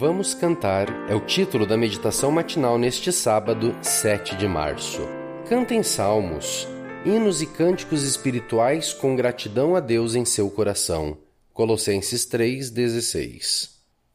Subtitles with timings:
[0.00, 5.02] Vamos Cantar é o título da meditação matinal neste sábado, 7 de março.
[5.46, 6.66] Cantem salmos,
[7.04, 11.18] hinos e cânticos espirituais com gratidão a Deus em seu coração.
[11.52, 13.72] Colossenses 3:16.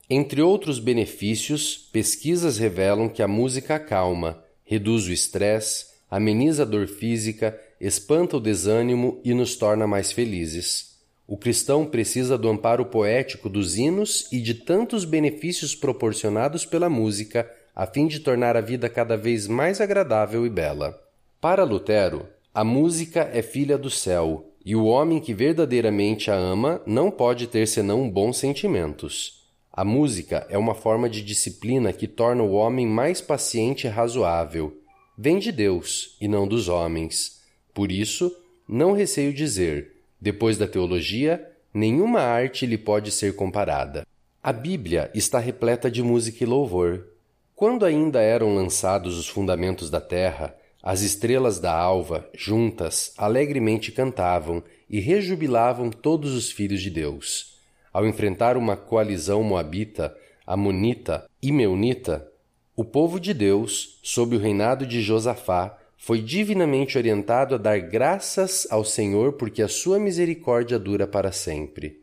[0.09, 6.87] Entre outros benefícios, pesquisas revelam que a música acalma, reduz o estresse, ameniza a dor
[6.87, 10.94] física, espanta o desânimo e nos torna mais felizes.
[11.27, 17.49] O cristão precisa do amparo poético dos hinos e de tantos benefícios proporcionados pela música
[17.75, 20.99] a fim de tornar a vida cada vez mais agradável e bela.
[21.41, 26.81] Para Lutero, a música é filha do céu, e o homem que verdadeiramente a ama
[26.85, 29.45] não pode ter senão bons sentimentos.
[29.71, 34.79] A música é uma forma de disciplina que torna o homem mais paciente e razoável.
[35.17, 37.41] Vem de Deus e não dos homens.
[37.73, 38.33] Por isso,
[38.67, 39.94] não receio dizer
[40.25, 44.07] depois da teologia, nenhuma arte lhe pode ser comparada.
[44.41, 47.09] A Bíblia está repleta de música e louvor.
[47.55, 54.63] Quando ainda eram lançados os fundamentos da terra, as estrelas da alva, juntas, alegremente cantavam
[54.89, 57.59] e rejubilavam todos os filhos de Deus.
[57.93, 60.11] Ao enfrentar uma coalizão moabita,
[60.43, 62.27] amonita e meunita,
[62.75, 68.67] o povo de Deus, sob o reinado de Josafá, foi divinamente orientado a dar graças
[68.69, 71.99] ao Senhor porque a sua misericórdia dura para sempre.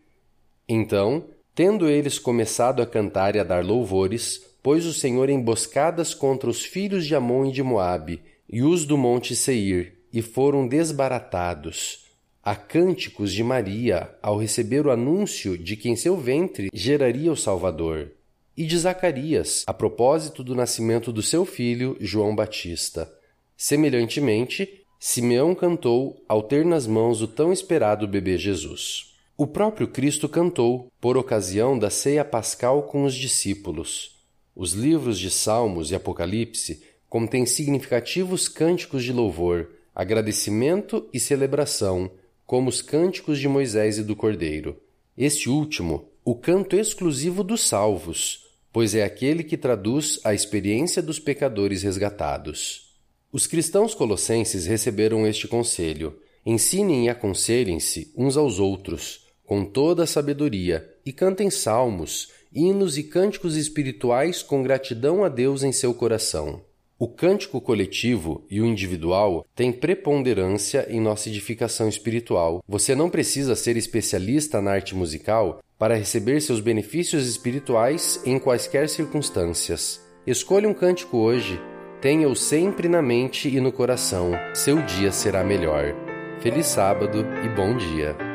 [0.68, 6.48] Então, tendo eles começado a cantar e a dar louvores, pôs o Senhor emboscadas contra
[6.48, 12.06] os filhos de Amon e de Moabe e os do monte Seir, e foram desbaratados.
[12.42, 17.36] Há cânticos de Maria ao receber o anúncio de que em seu ventre geraria o
[17.36, 18.12] Salvador,
[18.56, 23.10] e de Zacarias a propósito do nascimento do seu filho João Batista.
[23.56, 29.16] Semelhantemente, Simeão cantou ao ter nas mãos o tão esperado bebê Jesus.
[29.36, 34.22] O próprio Cristo cantou por ocasião da ceia pascal com os discípulos.
[34.54, 42.10] Os livros de Salmos e Apocalipse contêm significativos cânticos de louvor, agradecimento e celebração,
[42.46, 44.76] como os cânticos de Moisés e do Cordeiro.
[45.16, 51.18] Este último, o canto exclusivo dos salvos, pois é aquele que traduz a experiência dos
[51.18, 52.91] pecadores resgatados.
[53.32, 60.06] Os cristãos colossenses receberam este conselho: ensinem e aconselhem-se uns aos outros, com toda a
[60.06, 66.60] sabedoria, e cantem salmos, hinos e cânticos espirituais com gratidão a Deus em seu coração.
[66.98, 72.62] O cântico coletivo e o individual têm preponderância em nossa edificação espiritual.
[72.68, 78.88] Você não precisa ser especialista na arte musical para receber seus benefícios espirituais em quaisquer
[78.88, 80.00] circunstâncias.
[80.24, 81.58] Escolha um cântico hoje
[82.02, 84.32] Tenha-o sempre na mente e no coração.
[84.52, 85.94] Seu dia será melhor.
[86.40, 88.31] Feliz sábado e bom dia.